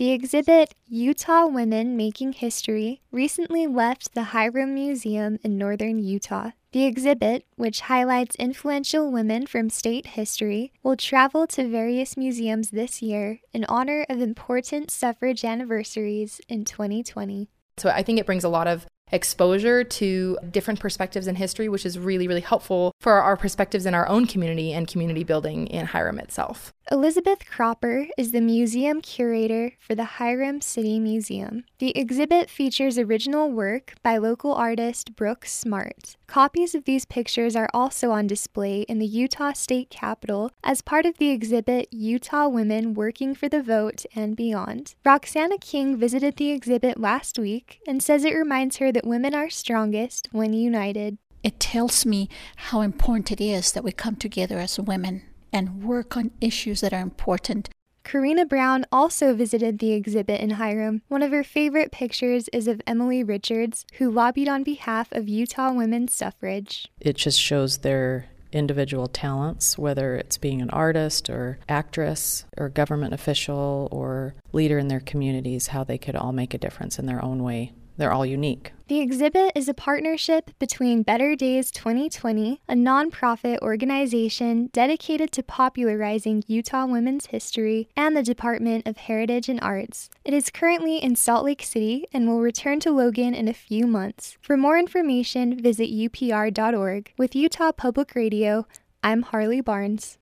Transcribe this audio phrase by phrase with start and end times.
[0.00, 6.52] The exhibit Utah Women Making History recently left the Hyrum Museum in northern Utah.
[6.72, 13.02] The exhibit, which highlights influential women from state history, will travel to various museums this
[13.02, 17.50] year in honor of important suffrage anniversaries in 2020.
[17.76, 21.86] So I think it brings a lot of exposure to different perspectives in history, which
[21.86, 25.86] is really, really helpful for our perspectives in our own community and community building in
[25.86, 26.72] Hyrum itself.
[26.92, 31.62] Elizabeth Cropper is the museum curator for the Hyrum City Museum.
[31.78, 36.16] The exhibit features original work by local artist Brooke Smart.
[36.26, 41.06] Copies of these pictures are also on display in the Utah State Capitol as part
[41.06, 44.94] of the exhibit Utah Women Working for the Vote and Beyond.
[45.04, 49.50] Roxana King visited the exhibit last week and says it reminds her that women are
[49.50, 51.18] strongest when united.
[51.42, 55.22] It tells me how important it is that we come together as women
[55.52, 57.70] and work on issues that are important.
[58.04, 61.02] Karina Brown also visited the exhibit in Hyrum.
[61.08, 65.72] One of her favorite pictures is of Emily Richards, who lobbied on behalf of Utah
[65.72, 66.88] women's suffrage.
[67.00, 73.14] It just shows their individual talents, whether it's being an artist or actress or government
[73.14, 77.24] official or leader in their communities, how they could all make a difference in their
[77.24, 77.72] own way.
[77.96, 78.72] They're all unique.
[78.90, 86.42] The exhibit is a partnership between Better Days 2020, a nonprofit organization dedicated to popularizing
[86.48, 90.10] Utah women's history, and the Department of Heritage and Arts.
[90.24, 93.86] It is currently in Salt Lake City and will return to Logan in a few
[93.86, 94.36] months.
[94.40, 97.12] For more information, visit upr.org.
[97.16, 98.66] With Utah Public Radio,
[99.04, 100.18] I'm Harley Barnes.